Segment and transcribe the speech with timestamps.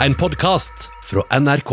[0.00, 1.70] En podkast fra NRK.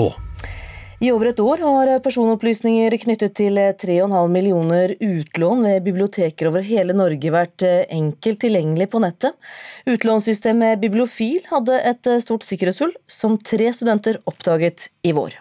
[0.99, 6.95] I over et år har personopplysninger knyttet til 3,5 millioner utlån ved biblioteker over hele
[6.95, 9.35] Norge vært enkelt tilgjengelig på nettet.
[9.91, 15.35] Utlånssystemet Bibliofil hadde et stort sikkerhetshull, som tre studenter oppdaget i vår.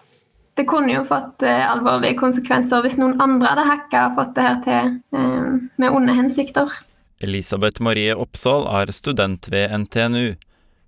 [0.59, 4.49] Det kunne jo fått eh, alvorlige konsekvenser hvis noen andre hadde hacka og fått det
[4.49, 6.81] her til eh, med onde hensikter.
[7.23, 10.33] Elisabeth Marie Oppsal er student ved NTNU.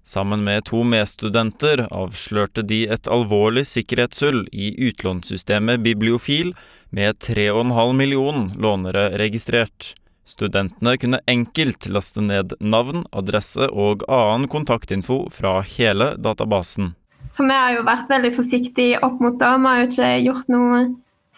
[0.06, 6.52] Sammen med to medstudenter avslørte de et alvorlig sikkerhetshull i utlånssystemet Bibliofil,
[6.94, 9.96] med 3,5 million lånere registrert.
[10.30, 16.94] Studentene kunne enkelt laste ned navn, adresse og annen kontaktinfo fra hele databasen.
[17.34, 19.52] For vi har jo vært veldig forsiktige opp mot det.
[19.58, 20.84] Vi har jo ikke gjort noe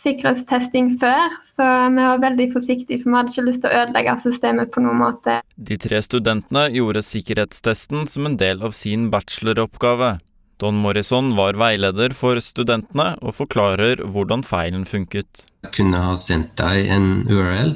[0.02, 4.16] sikkerhetstesting før, så vi var veldig forsiktige, for vi hadde ikke lyst til å ødelegge
[4.24, 5.40] systemet på noen måte.
[5.55, 10.18] De tre studentene gjorde sikkerhetstesten som en del av sin bacheloroppgave.
[10.62, 15.46] Don Morrison var veileder for studentene og forklarer hvordan feilen funket.
[15.66, 17.76] Jeg kunne ha sendt deg en URL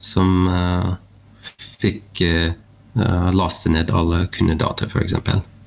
[0.00, 0.92] som uh,
[1.80, 2.52] fikk uh,
[3.34, 5.18] laste ned alle kundedata, f.eks.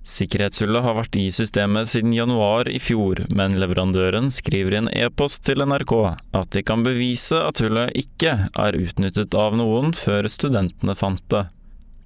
[0.03, 5.45] Sikkerhetshullet har vært i systemet siden januar i fjor, men leverandøren skriver i en e-post
[5.47, 5.93] til NRK
[6.35, 11.45] at de kan bevise at hullet ikke er utnyttet av noen før studentene fant det.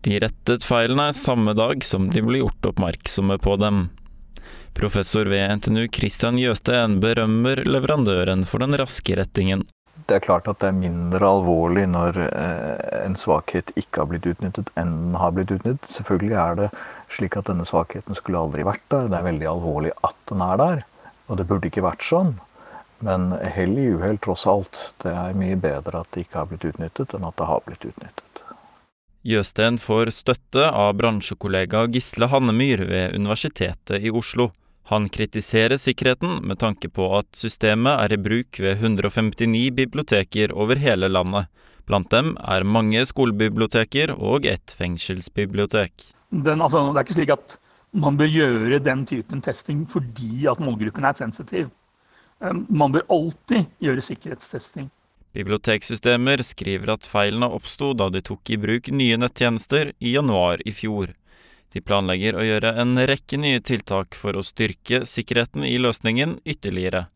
[0.06, 3.88] De rettet feilene samme dag som de ble gjort oppmerksomme på dem.
[4.78, 9.66] Professor ved NTNU Christian Jøsten berømmer leverandøren for den raske rettingen.
[10.08, 14.28] Det er klart at det er mindre alvorlig når eh, en svakhet ikke har blitt
[14.30, 15.90] utnyttet enn den har blitt utnyttet.
[15.92, 16.68] Selvfølgelig er det
[17.14, 19.10] slik at denne svakheten skulle aldri vært der.
[19.12, 20.86] Det er veldig alvorlig at den er der,
[21.28, 22.38] og det burde ikke vært sånn.
[23.06, 24.80] Men hell i uhell, tross alt.
[25.04, 27.86] Det er mye bedre at det ikke har blitt utnyttet, enn at det har blitt
[27.86, 28.24] utnyttet.
[29.28, 34.54] Jøsten får støtte av bransjekollega Gisle Hannemyr ved Universitetet i Oslo.
[34.88, 40.80] Han kritiserer sikkerheten med tanke på at systemet er i bruk ved 159 biblioteker over
[40.80, 41.50] hele landet.
[41.88, 47.58] Blant dem er mange skolebiblioteker og et fengselsbibliotek den, altså, det er ikke slik at
[47.98, 51.70] man bør gjøre den typen testing fordi at målgruppen er sensitiv.
[52.44, 54.90] Eh, man bør alltid gjøre sikkerhetstesting.
[55.38, 60.74] Biblioteksystemer skriver at feilene oppsto da de tok i bruk nye nettjenester i januar i
[60.74, 61.14] fjor.
[61.74, 67.08] De planlegger å gjøre en rekke nye tiltak for å styrke sikkerheten i løsningen ytterligere,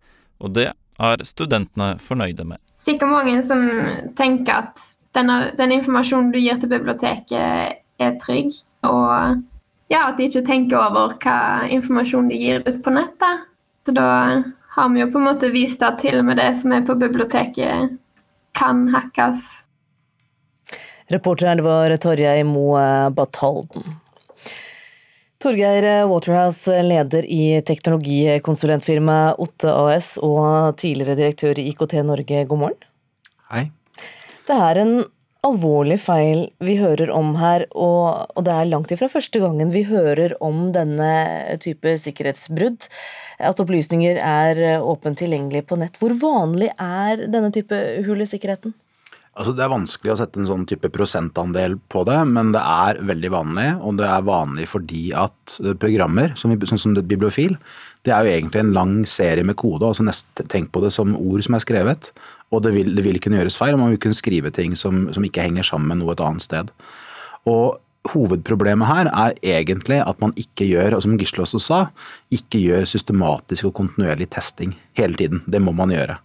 [0.44, 2.60] og det er studentene fornøyde med.
[2.82, 3.62] Sikkert mange som
[4.18, 4.84] tenker at
[5.16, 8.54] denne, den informasjonen du gir til biblioteket er trygg.
[8.88, 9.42] Og
[9.92, 11.38] ja, at de ikke tenker over hva
[11.70, 13.48] informasjon de gir ut på nettet.
[13.86, 14.10] Så da
[14.76, 16.98] har vi jo på en måte vist at til og med det som er på
[16.98, 17.98] biblioteket,
[18.58, 19.42] kan hackes.
[21.12, 24.01] Reporter her var Torjei Moe Batalden.
[25.42, 32.84] Torgeir Waterhouse, leder i teknologikonsulentfirmaet Otte AS og tidligere direktør i IKT Norge, god morgen.
[33.50, 33.64] Hei.
[34.46, 34.94] Det er en
[35.42, 39.82] alvorlig feil vi hører om her, og, og, det er langt ifra første gangen vi
[39.90, 41.10] hører om denne
[41.64, 42.86] type sikkerhetsbrudd.
[43.42, 45.98] At opplysninger er åpent tilgjengelig på nett.
[45.98, 48.78] Hvor vanlig er denne type hull i sikkerheten?
[49.32, 52.98] Altså, det er vanskelig å sette en sånn type prosentandel på det, men det er
[53.08, 53.68] veldig vanlig.
[53.80, 57.56] Og det er vanlig fordi at programmer, som, sånn som Bibliofil,
[58.04, 59.88] det er jo egentlig en lang serie med kode.
[59.88, 62.12] altså nest, Tenk på det som ord som er skrevet.
[62.52, 65.06] Og det vil, det vil kunne gjøres feil, og man vil kunne skrive ting som,
[65.16, 66.76] som ikke henger sammen med noe et annet sted.
[67.48, 67.80] Og
[68.12, 71.80] Hovedproblemet her er egentlig at man ikke gjør, og som Gisle også sa,
[72.34, 75.44] ikke gjør systematisk og kontinuerlig testing hele tiden.
[75.46, 76.18] Det må man gjøre.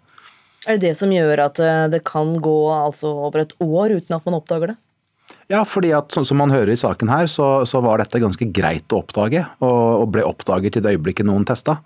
[0.66, 4.19] Er det det som gjør at eh, det kan gå altså over et år uten
[4.19, 4.77] at man oppdager det?
[5.50, 8.49] Ja, fordi at sånn som man hører i saken her, så, så var dette ganske
[8.50, 11.78] greit å oppdage, og, og ble oppdaget i det øyeblikket noen testa.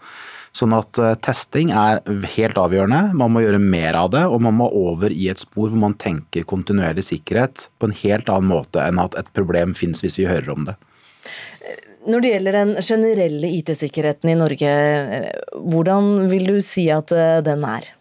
[0.56, 2.00] Sånn at uh, testing er
[2.34, 3.12] helt avgjørende.
[3.20, 5.94] Man må gjøre mer av det, og man må over i et spor hvor man
[6.00, 10.26] tenker kontinuerlig sikkerhet på en helt annen måte enn at et problem finnes hvis vi
[10.30, 10.74] hører om det.
[12.08, 14.74] Når det gjelder den generelle IT-sikkerheten i Norge,
[15.52, 17.12] hvordan vil du si at
[17.44, 17.92] den er?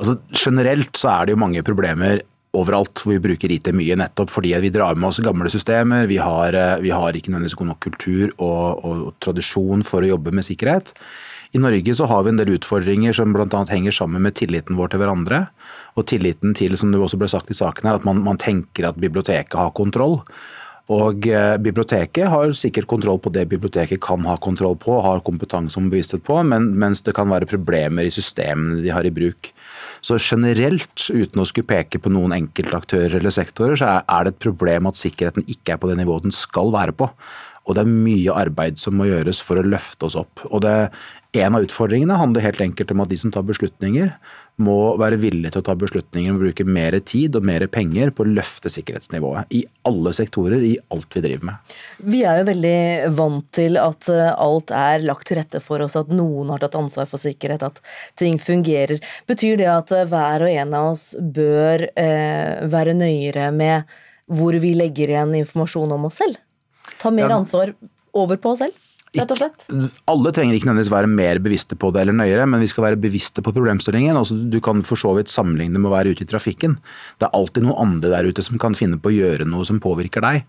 [0.00, 2.22] Altså, generelt så er det jo mange problemer
[2.54, 6.08] overalt hvor vi bruker IT mye, nettopp fordi vi drar med oss gamle systemer.
[6.10, 10.02] Vi har, uh, vi har ikke nødvendigvis god nok kultur og, og, og tradisjon for
[10.04, 10.94] å jobbe med sikkerhet.
[11.54, 13.60] I Norge så har vi en del utfordringer som bl.a.
[13.70, 15.44] henger sammen med tilliten vår til hverandre.
[15.94, 18.88] Og tilliten til, som det også ble sagt i saken her, at man, man tenker
[18.88, 20.18] at biblioteket har kontroll.
[20.92, 25.80] Og eh, Biblioteket har sikkert kontroll på det biblioteket kan ha kontroll på, har kompetanse
[25.80, 29.48] og bevissthet på, men, mens det kan være problemer i systemene de har i bruk.
[30.04, 34.44] Så generelt, uten å skulle peke på noen enkeltaktører eller sektorer, så er det et
[34.44, 37.08] problem at sikkerheten ikke er på det nivået den skal være på.
[37.64, 40.44] Og det er mye arbeid som må gjøres for å løfte oss opp.
[40.50, 40.74] Og det,
[41.34, 44.12] en av utfordringene handler helt enkelt om at de som tar beslutninger,
[44.62, 48.22] må være villige til å ta beslutninger og bruke mer tid og mer penger på
[48.22, 49.50] å løfte sikkerhetsnivået.
[49.50, 51.74] I alle sektorer, i alt vi driver med.
[52.06, 52.76] Vi er jo veldig
[53.18, 56.78] vant til at eh, alt er lagt til rette for oss, at noen har tatt
[56.78, 57.82] ansvar for sikkerhet, at
[58.20, 59.02] ting fungerer.
[59.26, 63.90] Betyr det at eh, hver og en av oss bør eh, være nøyere med
[64.30, 66.38] hvor vi legger igjen informasjon om oss selv?
[67.02, 67.74] Ta mer ansvar
[68.14, 68.78] over på oss selv,
[69.14, 69.66] rett og slett?
[70.10, 73.00] Alle trenger ikke nødvendigvis være mer bevisste på det eller nøyere, men vi skal være
[73.00, 74.18] bevisste på problemstillingen.
[74.18, 76.78] Altså, du kan for så vidt sammenligne med å være ute i trafikken.
[77.20, 79.82] Det er alltid noen andre der ute som kan finne på å gjøre noe som
[79.82, 80.44] påvirker deg.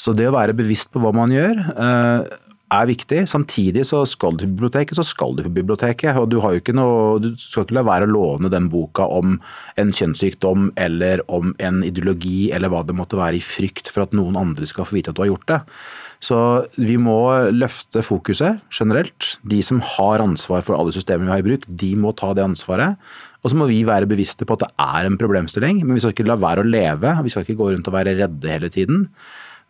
[0.00, 2.40] Så det å være bevisst på hva man gjør, eh,
[2.72, 3.22] er viktig.
[3.28, 6.16] Samtidig så skal du på biblioteket, så skal du på biblioteket.
[6.18, 9.06] Og du, har jo ikke noe, du skal ikke la være å låne den boka
[9.12, 9.38] om
[9.80, 14.16] en kjønnssykdom eller om en ideologi eller hva det måtte være i frykt for at
[14.16, 15.60] noen andre skal få vite at du har gjort det.
[16.22, 16.38] Så
[16.78, 17.18] vi må
[17.50, 19.34] løfte fokuset generelt.
[19.42, 22.44] De som har ansvar for alle systemene vi har i bruk, de må ta det
[22.46, 23.00] ansvaret.
[23.42, 26.14] Og så må vi være bevisste på at det er en problemstilling, men vi skal
[26.14, 27.16] ikke la være å leve.
[27.26, 29.08] Vi skal ikke gå rundt og være redde hele tiden.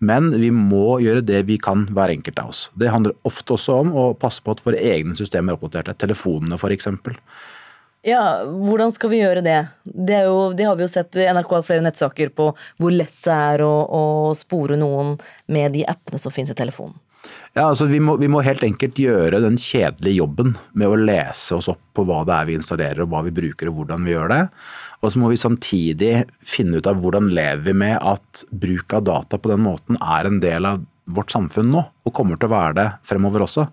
[0.03, 2.67] Men vi må gjøre det vi kan, hver enkelt av oss.
[2.77, 5.95] Det handler ofte også om å passe på at våre egne systemer er oppdaterte.
[6.05, 6.91] Telefonene f.eks.
[8.03, 9.61] Ja, hvordan skal vi gjøre det?
[9.85, 11.15] Det, jo, det har vi jo sett.
[11.15, 12.49] NRK har flere nettsaker på
[12.83, 14.05] hvor lett det er å, å
[14.35, 15.15] spore noen
[15.47, 16.99] med de appene som finnes i telefonen.
[17.55, 21.55] Ja, altså vi må, vi må helt enkelt gjøre den kjedelige jobben med å lese
[21.59, 24.17] oss opp på hva det er vi installerer, og hva vi bruker og hvordan vi
[24.17, 24.41] gjør det.
[25.03, 26.13] Og så må vi samtidig
[26.43, 30.27] finne ut av hvordan lever vi med at bruk av data på den måten er
[30.27, 30.83] en del av
[31.13, 33.69] vårt samfunn nå, og kommer til å være det fremover også.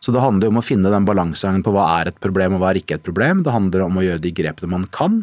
[0.00, 2.72] Så det handler om å finne den balansegangen på hva er et problem og hva
[2.72, 3.42] er ikke et problem.
[3.46, 5.20] Det handler om å gjøre de grepene man kan.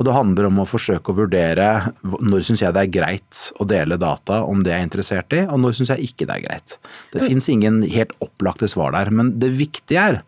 [0.00, 1.66] Og det handler om å forsøke å vurdere
[2.00, 5.42] når syns jeg det er greit å dele data om det jeg er interessert i,
[5.44, 6.76] og når syns jeg ikke det er greit.
[7.12, 9.12] Det fins ingen helt opplagte svar der.
[9.12, 10.22] Men det viktige er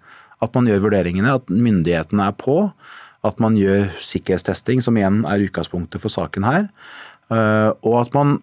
[0.45, 2.59] at man gjør vurderingene, at myndighetene er på,
[3.25, 6.67] at man gjør sikkerhetstesting, som igjen er utgangspunktet for saken her,
[7.33, 8.41] øh, og at man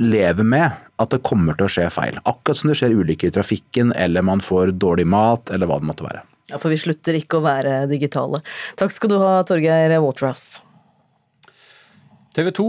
[0.00, 0.70] lever med
[1.00, 2.20] at det kommer til å skje feil.
[2.24, 5.90] Akkurat som det skjer ulykker i trafikken, eller man får dårlig mat, eller hva det
[5.90, 6.24] måtte være.
[6.50, 8.42] Ja, For vi slutter ikke å være digitale.
[8.78, 10.60] Takk skal du ha, Torgeir Waterhouse.
[12.34, 12.68] TV 2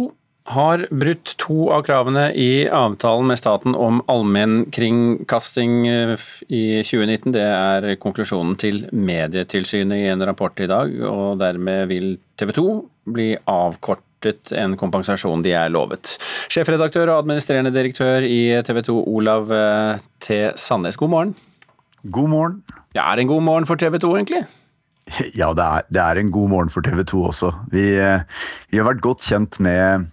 [0.53, 7.33] har brutt to av kravene i avtalen med staten om allmennkringkasting eh, i 2019.
[7.33, 12.67] Det er konklusjonen til Medietilsynet i en rapport i dag, og dermed vil TV 2
[13.15, 14.04] bli avkortet
[14.55, 16.15] en kompensasjon de er lovet.
[16.51, 20.41] Sjefredaktør og administrerende direktør i TV 2, Olav eh, T.
[20.59, 21.35] Sandnes, god morgen.
[22.13, 22.61] God morgen.
[22.95, 24.45] Det er en god morgen for TV 2, egentlig?
[25.37, 27.51] Ja, det er, det er en god morgen for TV 2 også.
[27.73, 28.23] Vi, eh,
[28.71, 30.07] vi har vært godt kjent med,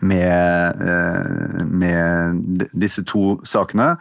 [0.00, 3.94] med, eh, med disse to sakene.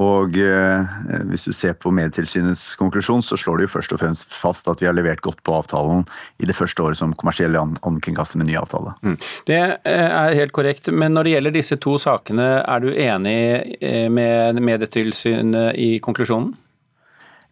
[0.00, 0.92] Og eh,
[1.28, 4.80] hvis du ser på Medietilsynets konklusjon, så slår det jo først og fremst fast at
[4.80, 6.06] vi har levert godt på avtalen
[6.40, 8.94] i det første året som kommersiell allmennkringkaster med ny avtale.
[9.04, 9.18] Mm.
[9.48, 14.08] Det eh, er helt korrekt, men når det gjelder disse to sakene, er du enig
[14.12, 16.54] med Medietilsynet i konklusjonen?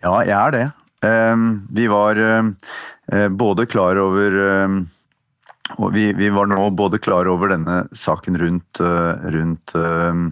[0.01, 0.67] Ja, jeg er det.
[1.05, 2.17] Ehm, Vi var
[3.37, 4.37] både klar over
[5.79, 10.23] og vi, vi var nå både klar over denne saken rundt, eh, rundt eh,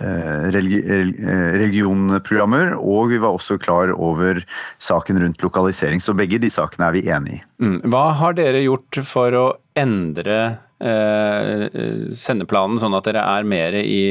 [0.00, 4.42] eh, religi, og vi var også klar over
[4.78, 6.00] saken rundt lokalisering.
[6.02, 7.44] Så begge de sakene er vi enig i.
[7.62, 7.78] Mm.
[7.92, 9.46] Hva har dere gjort for å
[9.78, 10.40] endre
[10.80, 11.68] eh,
[12.16, 14.02] sendeplanen, sånn at dere er mer, i,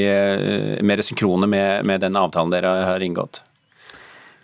[0.86, 3.44] mer synkrone med, med den avtalen dere har inngått?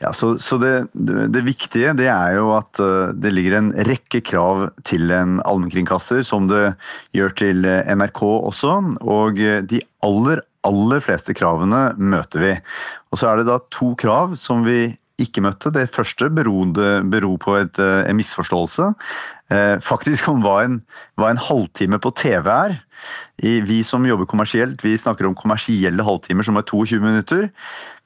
[0.04, 4.20] Ja, så, så det, det, viktige det er jo at eh, det ligger en rekke
[4.28, 6.74] krav til en allmennkringkaster, som det
[7.16, 8.76] gjør til eh, NRK også.
[9.08, 12.54] Og eh, de aller, aller fleste kravene møter vi.
[13.12, 14.92] Og så er det da to krav som vi
[15.24, 15.72] ikke møtte.
[15.72, 18.92] Det første berodde, bero på et, en misforståelse.
[19.54, 20.80] Eh, faktisk om hva en,
[21.22, 22.78] hva en halvtime på TV er.
[23.46, 27.50] I, vi som jobber kommersielt, vi snakker om kommersielle halvtimer som er 22 minutter.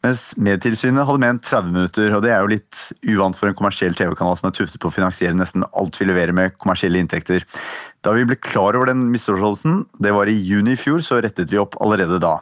[0.03, 3.95] Mens Medietilsynet hadde ment 30 minutter, og det er jo litt uvant for en kommersiell
[3.95, 7.43] TV-kanal som er tuftet på å finansiere nesten alt vi leverer med kommersielle inntekter.
[8.03, 11.51] Da vi ble klar over den misforståelsen, det var i juni i fjor, så rettet
[11.51, 12.37] vi opp allerede da.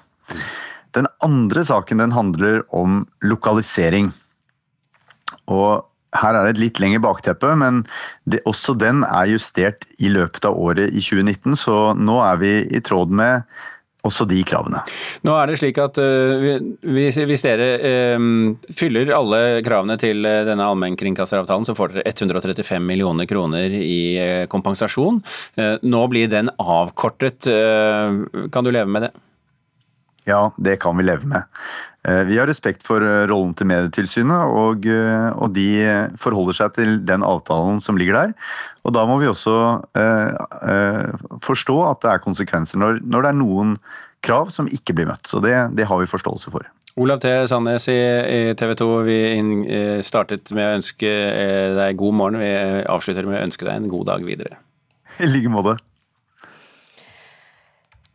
[0.98, 4.12] Den andre saken den handler om lokalisering.
[5.50, 5.86] Og
[6.16, 7.84] her er det et litt lengre bakteppe, men
[8.30, 12.54] det, også den er justert i løpet av året i 2019, så nå er vi
[12.72, 13.44] i tråd med
[14.08, 14.82] også de kravene.
[15.28, 16.46] Nå er det slik at uh,
[16.96, 18.28] hvis, hvis dere eh,
[18.78, 24.46] fyller alle kravene til eh, denne allmennkringkasteravtalen, så får dere 135 millioner kroner i uh,
[24.52, 25.20] kompensasjon.
[25.60, 27.50] Eh, nå blir den avkortet.
[27.52, 29.14] Eh, kan du leve med det?
[30.28, 31.48] Ja, det kan vi leve med.
[32.08, 35.68] Eh, Vi har respekt for eh, rollen til Medietilsynet, og, eh, og de
[36.22, 38.34] forholder seg til den avtalen som ligger der.
[38.88, 39.58] Og da må vi også
[40.00, 41.12] eh,
[41.44, 43.76] forstå at det er konsekvenser når, når det er noen
[44.24, 45.28] krav som ikke blir møtt.
[45.28, 46.70] Så det, det har vi forståelse for.
[46.98, 47.30] Olav T.
[47.46, 49.18] Sandnes i, i TV 2, vi
[50.02, 51.12] startet med å ønske
[51.78, 52.40] deg god morgen.
[52.42, 52.50] Vi
[52.90, 54.58] avslutter med å ønske deg en god dag videre.
[55.22, 55.76] I like måte.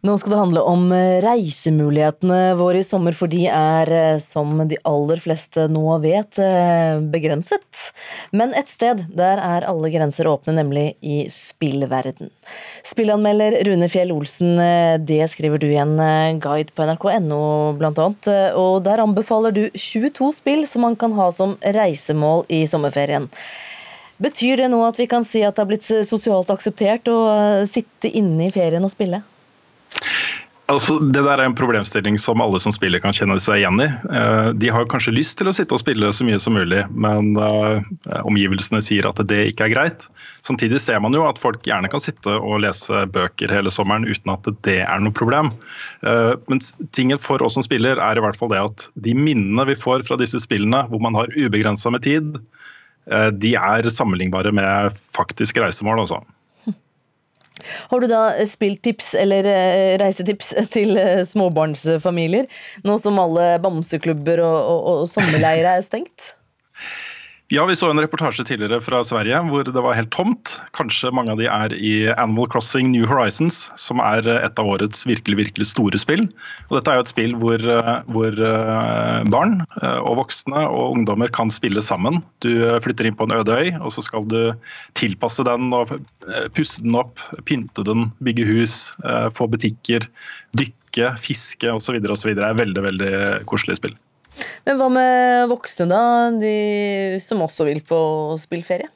[0.03, 4.59] Nå skal det handle om eh, reisemulighetene våre i sommer, for de er, eh, som
[4.67, 7.85] de aller fleste nå vet, eh, begrenset.
[8.35, 12.33] Men et sted, der er alle grenser åpne, nemlig i spillverden.
[12.83, 14.59] Spillanmelder Rune Fjell Olsen,
[15.07, 15.95] det skriver du i en
[16.43, 17.43] guide på nrk.no
[17.79, 22.65] blant annet, og der anbefaler du 22 spill som man kan ha som reisemål i
[22.67, 23.31] sommerferien.
[24.23, 27.21] Betyr det nå at vi kan si at det har blitt sosialt akseptert å
[27.71, 29.23] sitte inne i ferien og spille?
[30.73, 33.88] Altså, det der er en problemstilling som alle som spiller kan kjenne seg igjen i.
[33.91, 37.35] Eh, De har kanskje lyst til å sitte og spille så mye som mulig, men
[37.37, 37.91] eh,
[38.23, 40.07] omgivelsene sier at det ikke er greit.
[40.49, 44.33] Samtidig ser man jo at folk gjerne kan sitte og lese bøker hele sommeren uten
[44.33, 45.52] at det er noe problem.
[46.07, 46.64] Eh, Men
[46.97, 50.07] tingen for oss som spiller er i hvert fall det at de minnene vi får
[50.09, 52.38] fra disse spillene, hvor man har ubegrensa med tid,
[53.43, 56.05] de er sammenlignbare med faktisk reisemål.
[56.05, 56.21] Også.
[57.93, 62.49] Har du da spilltips eller eh, reisetips til eh, småbarnsfamilier,
[62.87, 66.33] nå som alle bamseklubber og, og, og sommerleirer er stengt?
[67.53, 70.55] Ja, Vi så en reportasje tidligere fra Sverige hvor det var helt tomt.
[70.73, 75.03] Kanskje mange av de er i Animal Crossing New Horizons, som er et av årets
[75.05, 76.23] virkelig virkelig store spill.
[76.71, 80.95] Og Dette er jo et spill hvor, eh, hvor eh, barn eh, og voksne og
[80.95, 82.23] ungdommer kan spille sammen.
[82.41, 82.55] Du
[82.87, 84.39] flytter inn på en øde øy, og så skal du
[84.97, 85.93] tilpasse den og
[86.57, 88.79] pusse den opp, pynte den, bygge hus,
[89.37, 90.09] få butikker,
[90.57, 92.01] dykke, fiske osv.
[92.01, 93.13] Det er veldig, veldig
[93.53, 93.99] koselig spill.
[94.67, 96.03] Men hva med voksne, da?
[96.39, 97.99] De som også vil på
[98.41, 98.91] spillferie?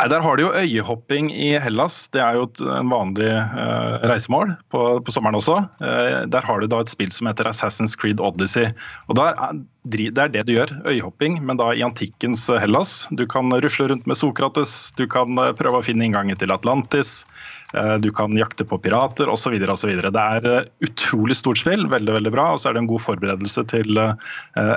[0.00, 2.06] Nei, Der har du jo øyehopping i Hellas.
[2.08, 5.58] Det er jo et vanlig uh, reisemål på, på sommeren også.
[5.76, 8.70] Uh, der har du da et spill som heter Assassin's Creed Odyssey.
[9.12, 13.08] Og der er, Det er det du gjør, øyehopping, men da i antikkens Hellas.
[13.12, 17.26] Du kan rusle rundt med Sokrates, du kan eh, prøve å finne inngangen til Atlantis.
[17.74, 19.56] eh, Du kan jakte på pirater osv.
[19.68, 19.92] osv.
[20.00, 22.52] Det er eh, utrolig stort spill, veldig veldig bra.
[22.54, 24.16] Og så er det en god forberedelse til eh,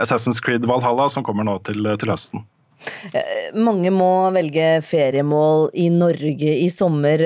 [0.01, 2.43] Assassin's Creed Valhalla, som kommer nå til, til høsten.
[3.55, 7.23] Mange må velge feriemål i Norge i sommer.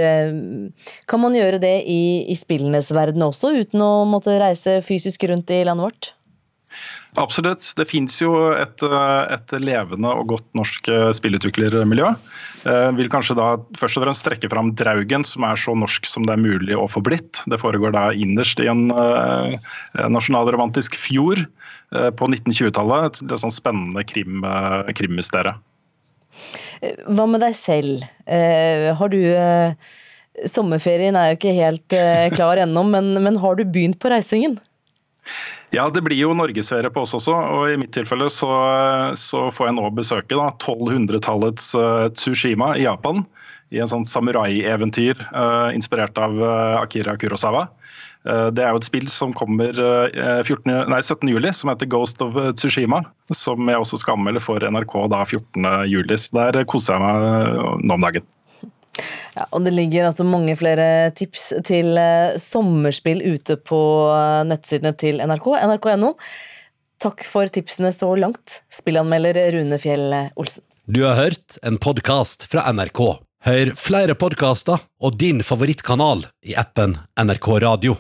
[1.10, 5.54] Kan man gjøre det i, i spillenes verden også, uten å måtte reise fysisk rundt
[5.54, 6.14] i landet vårt?
[7.18, 7.66] Absolutt.
[7.78, 12.12] Det fins jo et, et, levende og godt norsk spillutviklermiljø.
[12.68, 13.48] Jeg vil kanskje da
[13.80, 16.86] først og fremst strekke fram Draugen, som er så norsk som det er mulig å
[16.92, 17.42] få blitt.
[17.50, 18.92] Det foregår da innerst i en
[19.98, 21.48] nasjonalromantisk fjord
[21.90, 23.22] på 1920-tallet.
[23.24, 25.62] Et, sånn spennende krim, uh, krimmysterium.
[27.08, 28.04] Hva med deg selv?
[28.28, 29.18] har du
[30.46, 31.96] Sommerferien er jo ikke helt
[32.36, 34.60] klar ennå, men, men har du begynt på reisingen?
[35.76, 37.34] Ja, det blir jo norgesferie på oss også.
[37.36, 38.50] og I mitt tilfelle så,
[39.20, 43.26] så får jeg nå besøke 1200-tallets uh, Tsushima i Japan.
[43.76, 47.66] I en sånn samurai-eventyr uh, inspirert av uh, Akira Kurosawa.
[48.28, 51.30] Det er jo et spill som kommer 14, nei, 17.
[51.32, 53.02] juli, som heter Ghost of Tsushima.
[53.36, 55.68] Som jeg også skal anmelde for NRK da 14.
[55.88, 56.18] juli.
[56.20, 58.28] Så der koser jeg meg nå om dagen.
[59.38, 62.00] Ja, og Det ligger altså mange flere tips til
[62.42, 63.80] sommerspill ute på
[64.50, 66.16] nettsidene til NRK, nrk.no.
[66.98, 70.66] Takk for tipsene så langt, spillanmelder Rune Fjell Olsen.
[70.90, 73.04] Du har hørt en podkast fra NRK.
[73.46, 78.00] Hør flere podkaster og din favorittkanal i appen NRK Radio.